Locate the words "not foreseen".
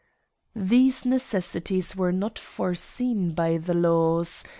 2.11-3.35